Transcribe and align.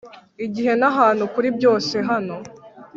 igihe 0.45 0.71
n'ahantu 0.79 1.23
kuri 1.33 1.47
byose- 1.57 1.95
hano 2.09 2.35